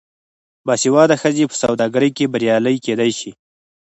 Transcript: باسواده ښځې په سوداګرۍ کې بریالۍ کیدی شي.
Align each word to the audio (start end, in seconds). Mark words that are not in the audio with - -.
باسواده 0.65 1.15
ښځې 1.21 1.43
په 1.49 1.55
سوداګرۍ 1.63 2.09
کې 2.17 2.31
بریالۍ 2.33 2.75
کیدی 2.85 3.11
شي. 3.19 3.31